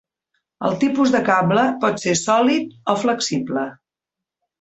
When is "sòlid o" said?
2.21-2.97